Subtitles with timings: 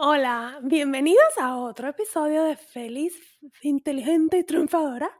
[0.00, 3.14] Hola, bienvenidos a otro episodio de Feliz,
[3.62, 5.10] Inteligente y Triunfadora,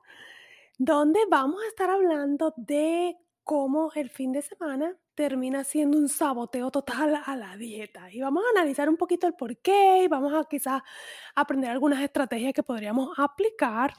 [0.78, 6.70] donde vamos a estar hablando de cómo el fin de semana termina siendo un saboteo
[6.70, 8.09] total a la dieta.
[8.12, 10.80] Y vamos a analizar un poquito el por qué y vamos a quizás
[11.34, 13.95] aprender algunas estrategias que podríamos aplicar.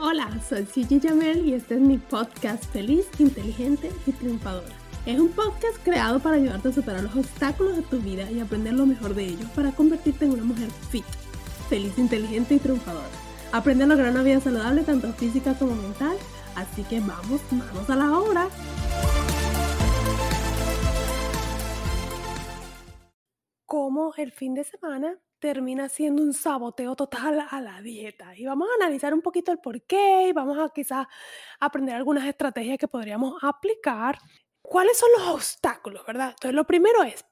[0.00, 4.87] Hola, soy Gigi Jamel y este es mi podcast Feliz, Inteligente y Triunfadora.
[5.06, 8.74] Es un podcast creado para ayudarte a superar los obstáculos de tu vida y aprender
[8.74, 11.04] lo mejor de ellos para convertirte en una mujer fit,
[11.68, 13.08] feliz, inteligente y triunfadora.
[13.52, 16.16] Aprende a lograr una vida saludable tanto física como mental,
[16.54, 18.48] así que vamos, vamos a la obra.
[23.64, 28.36] Cómo el fin de semana termina siendo un saboteo total a la dieta.
[28.36, 31.06] Y vamos a analizar un poquito el por qué y vamos a quizás
[31.60, 34.18] aprender algunas estrategias que podríamos aplicar.
[34.68, 36.30] ¿Cuáles son los obstáculos, verdad?
[36.30, 37.24] Entonces, lo primero es,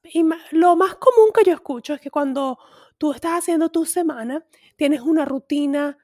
[0.52, 2.58] lo más común que yo escucho es que cuando
[2.96, 4.42] tú estás haciendo tu semana,
[4.76, 5.98] tienes una rutina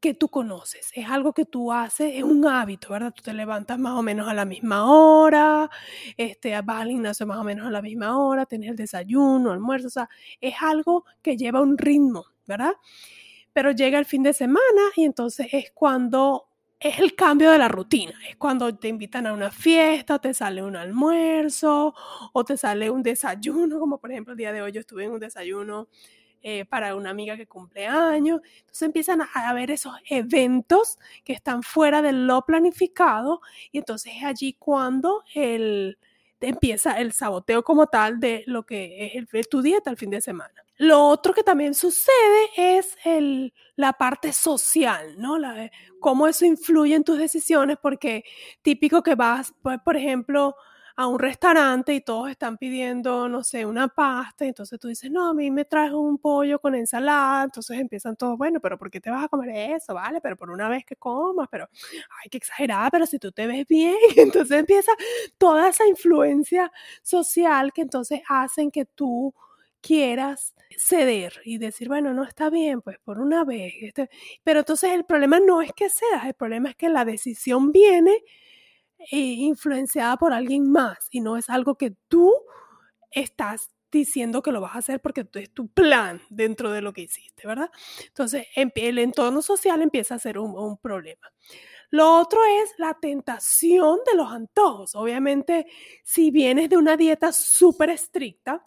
[0.00, 3.12] que tú conoces, es algo que tú haces, es un hábito, ¿verdad?
[3.14, 5.70] Tú te levantas más o menos a la misma hora,
[6.16, 9.86] este, vas al gimnasio más o menos a la misma hora, tienes el desayuno, almuerzo,
[9.86, 10.08] o sea,
[10.40, 12.74] es algo que lleva un ritmo, ¿verdad?
[13.52, 16.48] Pero llega el fin de semana y entonces es cuando
[16.80, 18.12] es el cambio de la rutina.
[18.28, 21.94] Es cuando te invitan a una fiesta, te sale un almuerzo
[22.32, 25.12] o te sale un desayuno, como por ejemplo el día de hoy yo estuve en
[25.12, 25.88] un desayuno
[26.42, 28.40] eh, para una amiga que cumple años.
[28.60, 33.40] Entonces empiezan a haber esos eventos que están fuera de lo planificado
[33.72, 35.98] y entonces es allí cuando el,
[36.40, 40.20] empieza el saboteo como tal de lo que es el, tu dieta el fin de
[40.20, 40.65] semana.
[40.78, 42.12] Lo otro que también sucede
[42.56, 45.38] es el, la parte social, ¿no?
[45.38, 45.70] La,
[46.00, 48.24] cómo eso influye en tus decisiones, porque
[48.62, 50.54] típico que vas, pues, por ejemplo,
[50.98, 55.28] a un restaurante y todos están pidiendo, no sé, una pasta, entonces tú dices, no,
[55.28, 58.98] a mí me traes un pollo con ensalada, entonces empiezan todos, bueno, pero ¿por qué
[59.00, 59.92] te vas a comer eso?
[59.94, 61.68] Vale, pero por una vez que comas, pero,
[62.22, 64.92] ay, qué exagerada, pero si tú te ves bien, entonces empieza
[65.38, 66.72] toda esa influencia
[67.02, 69.34] social que entonces hacen que tú
[69.80, 73.74] quieras ceder y decir, bueno, no está bien, pues por una vez.
[73.80, 74.10] Este,
[74.42, 78.22] pero entonces el problema no es que cedas, el problema es que la decisión viene
[78.98, 82.32] eh, influenciada por alguien más y no es algo que tú
[83.10, 87.02] estás diciendo que lo vas a hacer porque es tu plan dentro de lo que
[87.02, 87.70] hiciste, ¿verdad?
[88.06, 91.32] Entonces el entorno social empieza a ser un, un problema.
[91.90, 94.94] Lo otro es la tentación de los antojos.
[94.94, 95.66] Obviamente,
[96.02, 98.62] si vienes de una dieta súper estricta,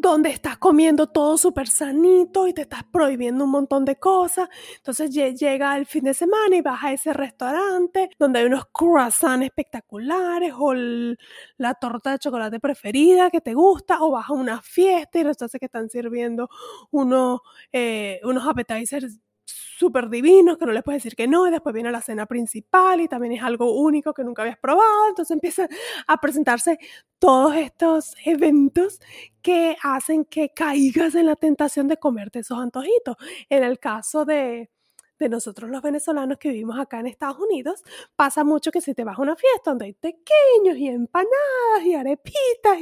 [0.00, 4.48] donde estás comiendo todo súper sanito y te estás prohibiendo un montón de cosas.
[4.76, 9.44] Entonces llega el fin de semana y vas a ese restaurante donde hay unos croissants
[9.46, 15.18] espectaculares o la torta de chocolate preferida que te gusta o vas a una fiesta
[15.18, 16.48] y resulta que están sirviendo
[16.90, 17.40] unos,
[17.72, 21.90] eh, unos appetizers súper divinos que no les puedes decir que no, y después viene
[21.90, 25.68] la cena principal y también es algo único que nunca habías probado, entonces empiezan
[26.06, 26.78] a presentarse
[27.18, 29.00] todos estos eventos
[29.42, 33.16] que hacen que caigas en la tentación de comerte esos antojitos.
[33.48, 34.70] En el caso de,
[35.18, 37.82] de nosotros los venezolanos que vivimos acá en Estados Unidos,
[38.16, 41.94] pasa mucho que si te vas a una fiesta donde hay pequeños y empanadas y
[41.94, 42.78] arepitas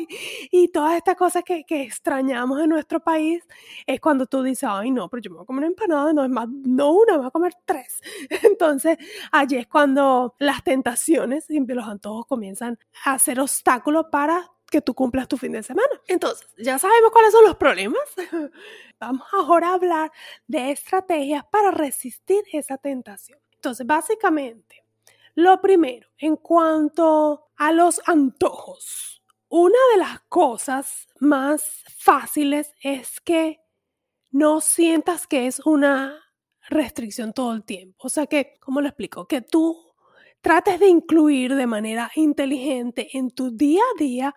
[0.50, 3.42] y, todas estas cosas que, que, extrañamos en nuestro país,
[3.86, 6.24] es cuando tú dices, ay no, pero yo me voy a comer una empanada, no
[6.24, 8.00] es más, no una, me voy a comer tres.
[8.42, 8.98] Entonces,
[9.30, 11.46] allí es cuando las tentaciones
[11.76, 15.88] los antojos comienzan a ser obstáculos para que tú cumplas tu fin de semana.
[16.06, 18.02] Entonces, ya sabemos cuáles son los problemas.
[19.00, 20.12] Vamos ahora a hablar
[20.46, 23.38] de estrategias para resistir esa tentación.
[23.52, 24.84] Entonces, básicamente,
[25.34, 33.62] lo primero, en cuanto a los antojos, una de las cosas más fáciles es que
[34.30, 36.22] no sientas que es una
[36.68, 37.96] restricción todo el tiempo.
[38.04, 39.26] O sea que, ¿cómo lo explico?
[39.26, 39.85] Que tú
[40.40, 44.34] trates de incluir de manera inteligente en tu día a día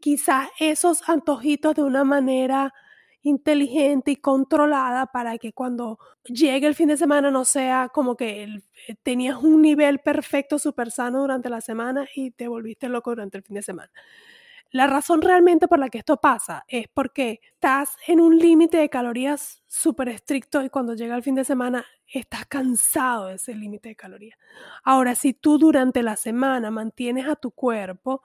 [0.00, 2.72] quizás esos antojitos de una manera
[3.22, 8.44] inteligente y controlada para que cuando llegue el fin de semana no sea como que
[8.44, 13.38] eh, tenías un nivel perfecto, súper sano durante la semana y te volviste loco durante
[13.38, 13.90] el fin de semana.
[14.74, 18.88] La razón realmente por la que esto pasa es porque estás en un límite de
[18.88, 23.90] calorías súper estricto y cuando llega el fin de semana estás cansado de ese límite
[23.90, 24.36] de calorías.
[24.82, 28.22] Ahora, si tú durante la semana mantienes a tu cuerpo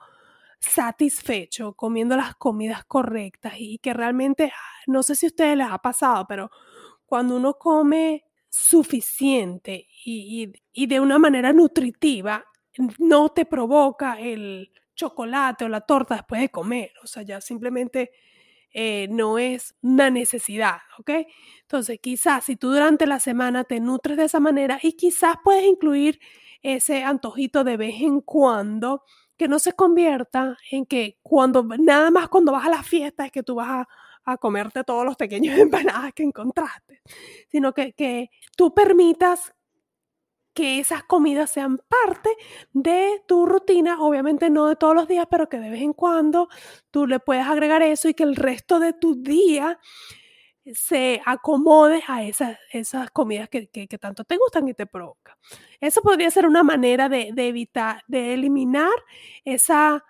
[0.58, 4.52] satisfecho comiendo las comidas correctas y que realmente,
[4.88, 6.50] no sé si a ustedes les ha pasado, pero
[7.06, 12.44] cuando uno come suficiente y, y de una manera nutritiva,
[12.98, 18.12] no te provoca el chocolate o la torta después de comer, o sea, ya simplemente
[18.72, 21.10] eh, no es una necesidad, ¿ok?
[21.62, 25.64] Entonces, quizás si tú durante la semana te nutres de esa manera y quizás puedes
[25.64, 26.20] incluir
[26.62, 29.04] ese antojito de vez en cuando,
[29.36, 33.32] que no se convierta en que cuando, nada más cuando vas a la fiesta es
[33.32, 33.88] que tú vas a,
[34.24, 37.00] a comerte todos los pequeños empanadas que encontraste,
[37.48, 39.54] sino que, que tú permitas
[40.54, 42.30] que esas comidas sean parte
[42.72, 46.48] de tu rutina, obviamente no de todos los días, pero que de vez en cuando
[46.90, 49.78] tú le puedes agregar eso y que el resto de tu día
[50.74, 53.66] se acomode a esas, esas comidas que,
[53.98, 55.36] tanto te gustan y te provocan.
[55.80, 58.92] Eso podría ser una manera de, de evitar, de eliminar
[59.44, 60.04] esa,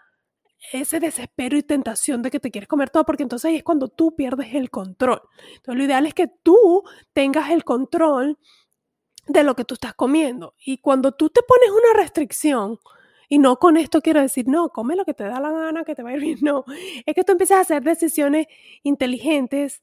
[0.72, 3.88] ese desespero y tentación de que te quieres comer todo, porque entonces ahí es cuando
[3.88, 5.22] tú pierdes el control.
[5.56, 6.82] Entonces lo ideal es que tú
[7.12, 8.38] tengas el control
[9.26, 10.54] de lo que tú estás comiendo.
[10.64, 12.78] Y cuando tú te pones una restricción,
[13.28, 15.94] y no con esto quiero decir, no, come lo que te da la gana, que
[15.94, 16.64] te va a ir bien, no,
[17.06, 18.46] es que tú empiezas a hacer decisiones
[18.82, 19.82] inteligentes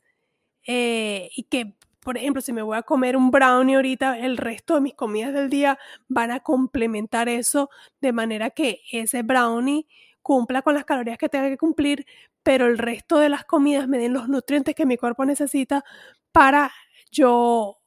[0.68, 4.76] eh, y que, por ejemplo, si me voy a comer un brownie ahorita, el resto
[4.76, 5.80] de mis comidas del día
[6.10, 7.70] van a complementar eso
[8.02, 9.88] de manera que ese brownie
[10.22, 12.06] cumpla con las calorías que tenga que cumplir,
[12.44, 15.86] pero el resto de las comidas me den los nutrientes que mi cuerpo necesita
[16.34, 16.72] para
[17.12, 17.78] yo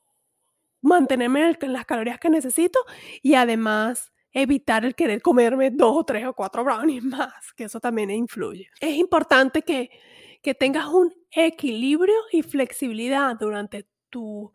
[0.83, 2.81] mantenerme en las calorías que necesito
[3.23, 7.81] y además evitar el querer comerme dos o tres o cuatro brownies más, que eso
[7.81, 8.69] también influye.
[8.81, 9.91] Es importante que,
[10.43, 14.53] que tengas un equilibrio y flexibilidad durante tu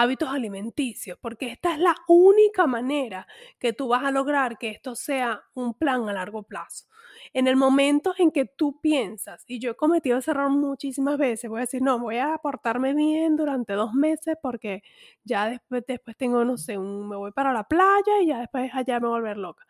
[0.00, 3.26] hábitos alimenticios, porque esta es la única manera
[3.58, 6.84] que tú vas a lograr que esto sea un plan a largo plazo.
[7.32, 11.48] En el momento en que tú piensas, y yo he cometido ese error muchísimas veces,
[11.48, 14.82] voy a decir, no, voy a portarme bien durante dos meses porque
[15.24, 18.70] ya después, después tengo, no sé, un, me voy para la playa y ya después
[18.74, 19.64] allá me voy a volver loca.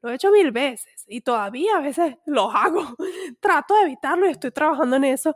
[0.00, 2.82] Lo he hecho mil veces y todavía a veces lo hago.
[3.40, 5.34] Trato de evitarlo y estoy trabajando en eso.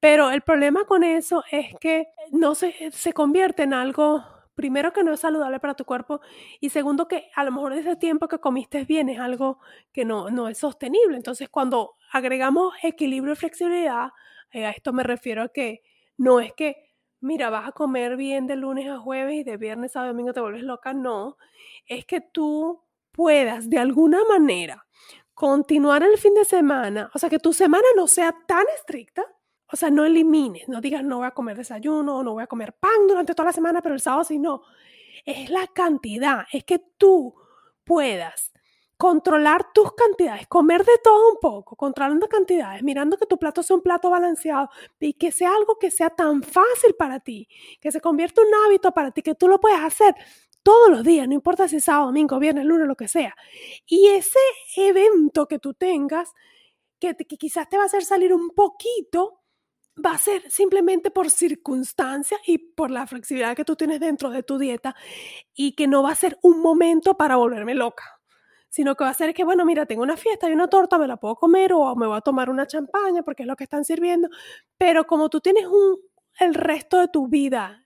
[0.00, 4.24] Pero el problema con eso es que no se, se convierte en algo,
[4.54, 6.20] primero que no es saludable para tu cuerpo
[6.60, 9.58] y segundo que a lo mejor ese tiempo que comiste bien es algo
[9.92, 11.16] que no, no es sostenible.
[11.16, 14.10] Entonces cuando agregamos equilibrio y flexibilidad,
[14.52, 15.82] eh, a esto me refiero a que
[16.16, 16.76] no es que
[17.20, 20.40] mira, vas a comer bien de lunes a jueves y de viernes a domingo te
[20.40, 21.38] vuelves loca, no,
[21.86, 22.83] es que tú
[23.14, 24.84] puedas de alguna manera
[25.32, 29.24] continuar el fin de semana, o sea, que tu semana no sea tan estricta,
[29.72, 32.72] o sea, no elimines, no digas no voy a comer desayuno, no voy a comer
[32.74, 34.62] pan durante toda la semana, pero el sábado sí no.
[35.24, 37.34] Es la cantidad, es que tú
[37.84, 38.52] puedas
[38.96, 43.76] controlar tus cantidades, comer de todo un poco, controlando cantidades, mirando que tu plato sea
[43.76, 44.68] un plato balanceado
[45.00, 47.48] y que sea algo que sea tan fácil para ti,
[47.80, 50.14] que se convierta en un hábito para ti, que tú lo puedes hacer
[50.64, 53.36] todos los días, no importa si es sábado, domingo, viernes, lunes, lo que sea.
[53.86, 54.38] Y ese
[54.76, 56.32] evento que tú tengas,
[56.98, 59.42] que, quizás te va a hacer salir un poquito,
[60.04, 64.42] va a ser simplemente por circunstancia y por la flexibilidad que tú tienes dentro de
[64.42, 64.96] tu dieta
[65.54, 68.04] y que no va a ser un momento para volverme loca,
[68.70, 71.06] sino que va a ser que, bueno, mira, tengo una fiesta y una torta, me
[71.06, 73.84] la puedo comer o me voy a tomar una champaña porque es lo que están
[73.84, 74.30] sirviendo,
[74.78, 76.00] pero como tú tienes un,
[76.40, 77.83] el resto de tu vida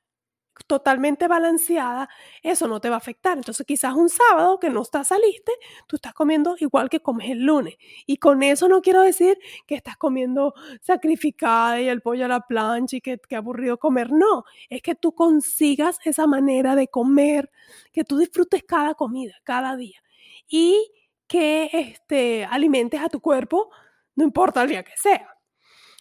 [0.67, 2.09] totalmente balanceada,
[2.43, 3.37] eso no te va a afectar.
[3.37, 5.53] Entonces quizás un sábado que no estás saliste,
[5.87, 7.77] tú estás comiendo igual que comes el lunes.
[8.07, 12.41] Y con eso no quiero decir que estás comiendo sacrificada y el pollo a la
[12.41, 14.11] plancha y que, que aburrido comer.
[14.13, 17.51] No, es que tú consigas esa manera de comer,
[17.93, 20.03] que tú disfrutes cada comida, cada día.
[20.49, 20.93] Y
[21.27, 23.71] que este, alimentes a tu cuerpo,
[24.17, 25.29] no importa el día que sea.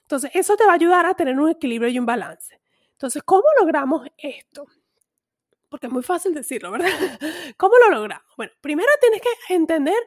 [0.01, 2.59] Entonces, eso te va a ayudar a tener un equilibrio y un balance.
[2.97, 4.65] Entonces, ¿cómo logramos esto?
[5.69, 6.87] Porque es muy fácil decirlo, ¿verdad?
[7.57, 8.25] ¿Cómo lo logramos?
[8.37, 9.97] Bueno, primero tienes que entender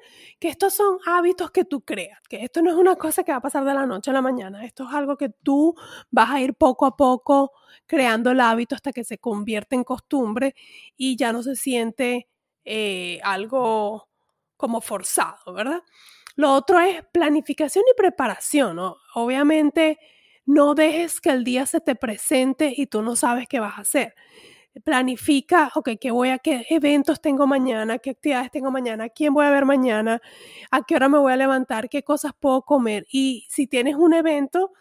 [0.40, 3.38] que estos son hábitos que tú creas, que esto no es una cosa que va
[3.38, 5.76] a pasar de la noche a la mañana, esto es algo que tú
[6.10, 7.52] vas a ir poco a poco
[7.86, 10.56] creando el hábito hasta que se convierte en costumbre
[10.96, 12.28] y ya no se siente
[12.64, 14.08] eh, algo
[14.56, 15.82] como forzado, ¿verdad?
[16.36, 18.96] Lo otro es planificación y preparación, ¿no?
[19.14, 19.98] Obviamente
[20.50, 23.82] no dejes que el día se te presente y tú no sabes qué vas a
[23.82, 24.14] hacer.
[24.84, 29.46] Planifica, ok, ¿qué voy a, qué eventos tengo mañana, qué actividades tengo mañana, quién voy
[29.46, 30.20] a ver mañana,
[30.70, 33.06] a qué hora me voy a levantar, qué cosas puedo comer.
[33.12, 34.72] Y si tienes un evento,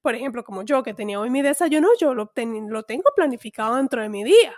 [0.00, 4.00] por ejemplo, como yo que tenía hoy mi desayuno, yo lo, lo tengo planificado dentro
[4.02, 4.54] de mi día.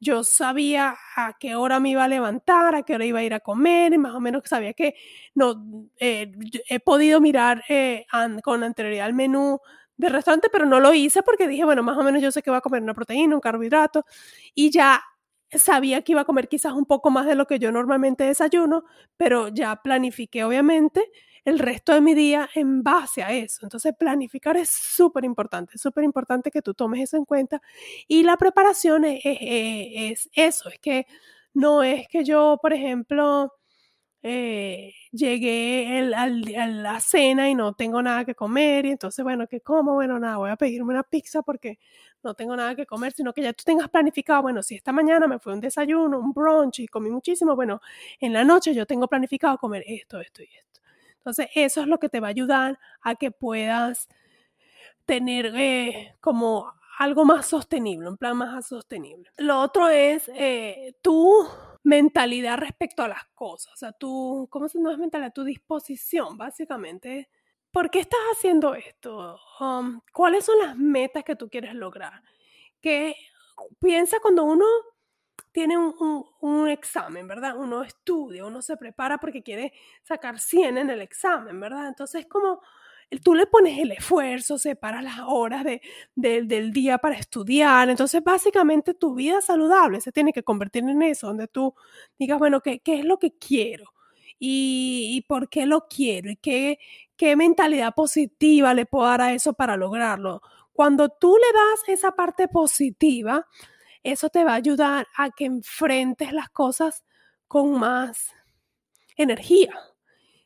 [0.00, 3.32] Yo sabía a qué hora me iba a levantar, a qué hora iba a ir
[3.34, 4.94] a comer, y más o menos sabía que
[5.34, 5.64] no
[5.98, 6.30] eh,
[6.68, 8.04] he podido mirar eh,
[8.42, 9.60] con anterioridad el menú
[9.96, 12.50] del restaurante, pero no lo hice porque dije, bueno, más o menos yo sé que
[12.50, 14.04] voy a comer una proteína, un carbohidrato,
[14.54, 15.02] y ya
[15.50, 18.84] sabía que iba a comer quizás un poco más de lo que yo normalmente desayuno,
[19.16, 21.10] pero ya planifiqué obviamente
[21.44, 23.60] el resto de mi día en base a eso.
[23.62, 27.60] Entonces, planificar es súper importante, súper importante que tú tomes eso en cuenta.
[28.08, 31.06] Y la preparación es, eso, es que
[31.52, 33.52] no es que yo, por ejemplo,
[34.26, 36.26] eh, llegué a
[36.66, 39.92] la cena y no tengo nada que comer y entonces, bueno, ¿qué como?
[39.92, 41.78] Bueno, nada, voy a pedirme una pizza porque
[42.22, 45.26] no tengo nada que comer, sino que ya tú tengas planificado, bueno, si esta mañana
[45.28, 47.82] me fue un desayuno, un brunch y comí muchísimo, bueno,
[48.18, 50.80] en la noche yo tengo planificado comer esto, esto y esto.
[51.18, 54.08] Entonces, eso es lo que te va a ayudar a que puedas
[55.04, 59.30] tener eh, como algo más sostenible, un plan más sostenible.
[59.36, 61.46] Lo otro es eh, tu
[61.84, 65.32] mentalidad respecto a las cosas, o sea, tu, ¿cómo se llama mentalidad?
[65.32, 67.28] Tu disposición, básicamente.
[67.70, 69.38] ¿Por qué estás haciendo esto?
[69.60, 72.22] Um, ¿Cuáles son las metas que tú quieres lograr?
[72.80, 73.14] Que
[73.80, 74.64] piensa cuando uno
[75.52, 77.56] tiene un, examen, ¿verdad?
[77.56, 79.72] Uno estudia, uno se prepara porque quiere
[80.02, 81.88] sacar 100 en el examen, ¿verdad?
[81.88, 82.60] Entonces, como
[83.22, 85.80] tú le pones el esfuerzo, separas las horas de,
[86.14, 87.90] del día para estudiar.
[87.90, 91.74] Entonces, básicamente, tu vida saludable se tiene que convertir en eso, donde tú
[92.18, 93.92] digas, bueno, ¿qué, qué es lo que quiero?
[94.38, 96.30] Y, y, por qué lo quiero?
[96.30, 96.78] ¿Y qué,
[97.16, 100.42] qué mentalidad positiva le puedo dar a eso para lograrlo?
[100.72, 103.46] Cuando tú le das esa parte positiva,
[104.02, 107.04] eso te va a ayudar a que enfrentes las cosas
[107.48, 108.34] con más
[109.16, 109.72] energía.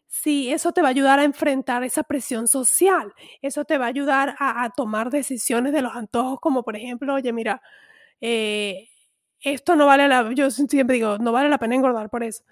[0.09, 3.13] Sí, eso te va a ayudar a enfrentar esa presión social.
[3.43, 7.33] Eso te va a ayudar a, tomar decisiones de los antojos, como por ejemplo, oye,
[7.33, 7.61] mira,
[8.21, 8.89] eh,
[9.41, 12.43] esto no vale la, yo siempre digo, no vale la pena engordar por eso.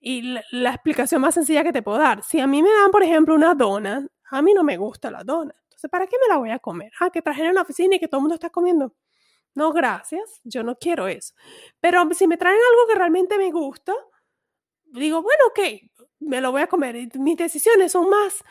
[0.00, 3.02] Y la, explicación más sencilla que te puedo dar, si a mí me dan, por
[3.02, 5.54] ejemplo, una dona, a mí no me gusta la dona.
[5.64, 6.92] Entonces, ¿para qué me la voy a comer?
[7.00, 8.94] Ah, que trajeron en la oficina y que todo el mundo está comiendo.
[9.54, 11.34] No, gracias, yo no quiero eso.
[11.80, 13.94] Pero si me traen algo que realmente me gusta,
[15.00, 15.60] digo, bueno, ok,
[16.20, 17.08] me lo voy a comer.
[17.18, 18.42] Mis decisiones son más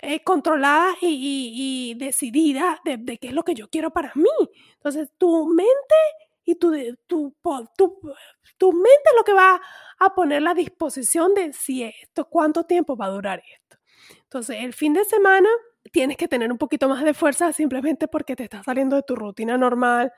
[0.00, 4.28] eh, controladas y, decididas de, qué es lo que yo quiero para mí.
[4.74, 5.94] Entonces, tu mente
[6.44, 6.72] y tu,
[7.06, 7.34] tu,
[7.76, 8.00] tu,
[8.56, 9.60] tu mente es lo que va
[9.98, 13.76] a poner la disposición de si esto, cuánto tiempo va a durar esto.
[14.22, 15.48] Entonces, el fin de semana
[15.92, 19.16] tienes que tener un poquito más de fuerza simplemente porque te estás saliendo de tu
[19.16, 20.12] rutina normal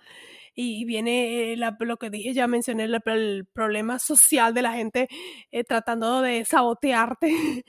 [0.55, 5.09] y viene lo que dije, ya mencioné el, problema social de la gente
[5.51, 7.31] eh, tratando de sabotearte.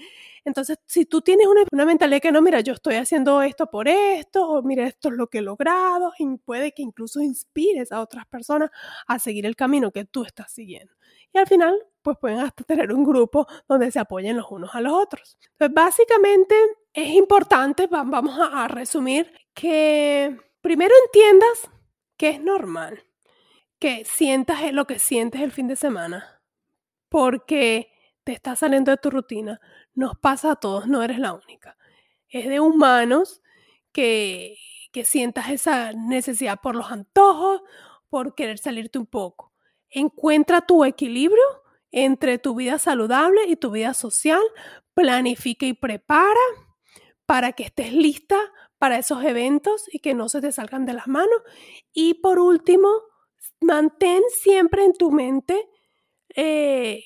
[0.46, 3.88] Entonces, si tú tienes una, una, mentalidad que no, mira, yo estoy haciendo esto por
[3.88, 8.02] esto, o mira, esto es lo que he logrado, y puede que incluso inspires a
[8.02, 8.72] otras personas
[9.08, 10.94] a seguir el camino que tú estás siguiendo.
[11.34, 14.82] Y al final, pues pueden hasta tener un grupo donde se apoyen los unos a
[14.82, 15.38] los otros.
[15.52, 16.56] Entonces, básicamente,
[16.94, 21.70] es importante, vamos a, resumir, que primero entiendas
[22.22, 23.04] que es normal
[23.80, 26.40] que sientas lo que sientes el fin de semana,
[27.10, 27.92] porque
[28.24, 29.60] te estás saliendo de tu rutina.
[29.96, 31.80] Nos pasa a todos, no eres la única.
[32.28, 33.42] Es de humanos
[33.92, 34.56] que,
[34.92, 37.64] que sientas esa necesidad por los antojos,
[38.08, 39.52] por querer salirte un poco.
[39.90, 44.44] Encuentra tu equilibrio entre tu vida saludable y tu vida social.
[44.94, 46.40] Planifica y prepara
[47.26, 48.38] para que estés lista
[48.82, 51.40] para esos eventos y que no se te salgan de las manos.
[51.94, 52.90] Y por último,
[53.62, 55.70] mantén siempre en tu mente
[56.36, 57.04] eh,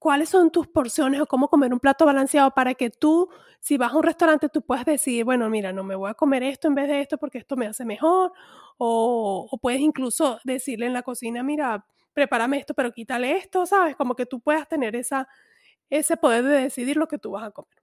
[0.00, 3.28] cuáles son tus porciones o cómo comer un plato balanceado para que tú,
[3.60, 6.42] si vas a un restaurante, tú puedas decidir, bueno, mira, no me voy a comer
[6.42, 8.32] esto en vez de esto porque esto me hace mejor.
[8.78, 13.94] O, o puedes incluso decirle en la cocina, mira, prepárame esto, pero quítale esto, ¿sabes?
[13.94, 15.28] Como que tú puedas tener esa,
[15.90, 17.81] ese poder de decidir lo que tú vas a comer.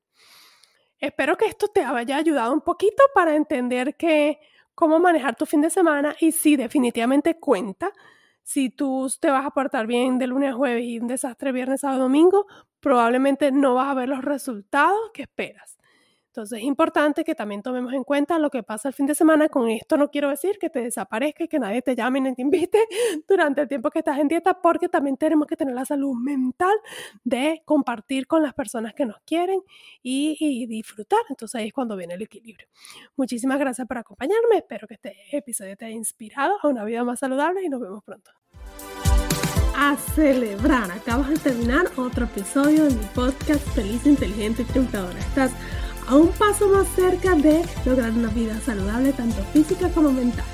[0.99, 4.39] Espero que esto te haya ayudado un poquito para entender que
[4.75, 7.91] cómo manejar tu fin de semana y si definitivamente cuenta.
[8.43, 11.81] Si tú te vas a portar bien de lunes a jueves y un desastre viernes,
[11.81, 12.47] sábado, domingo,
[12.79, 15.78] probablemente no vas a ver los resultados que esperas.
[16.29, 19.49] Entonces es importante que también tomemos en cuenta lo que pasa el fin de semana.
[19.49, 22.43] Con esto no quiero decir que te desaparezca y que nadie te llame ni te
[22.43, 22.79] invite
[23.27, 26.75] durante el tiempo que estás en dieta, porque también tenemos que tener la salud mental
[27.23, 29.59] de compartir con las personas que nos quieren
[30.03, 31.21] y, y disfrutar.
[31.29, 32.67] Entonces ahí es cuando viene el equilibrio.
[33.15, 34.57] Muchísimas gracias por acompañarme.
[34.57, 38.03] Espero que este episodio te haya inspirado a una vida más saludable y nos vemos
[38.03, 38.31] pronto
[39.79, 40.91] a celebrar.
[40.91, 45.17] Acabas de terminar otro episodio de mi podcast Feliz, Inteligente y Triunfadora.
[45.19, 45.51] Estás
[46.09, 50.45] a un paso más cerca de lograr una vida saludable, tanto física como mental.